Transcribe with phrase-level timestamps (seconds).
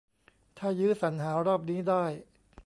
[0.57, 2.05] ถ้ายื้อสรรหารอบนี้ได้